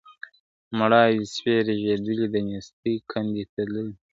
مړاوي 0.77 1.23
سوي 1.35 1.57
رژېدلي 1.69 2.25
د 2.33 2.35
نېستۍ 2.47 2.95
کندي 3.11 3.43
ته 3.45 3.51
تللي, 3.55 3.85